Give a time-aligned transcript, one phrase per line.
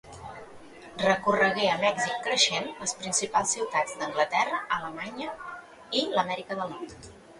[1.01, 5.37] Recorregué amb èxit creixent les principals ciutats d'Anglaterra, Alemanya
[6.01, 7.11] i l'Amèrica del Nord.